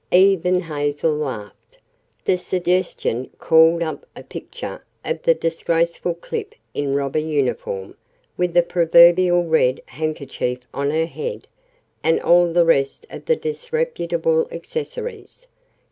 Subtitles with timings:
[0.11, 1.77] Even Hazel laughed.
[2.25, 7.95] The suggestion called up a picture of the disgraceful Clip in robber uniform,
[8.35, 11.45] with the proverbial red handkerchief on her head,
[12.03, 15.45] and all the rest of the disreputable accessories.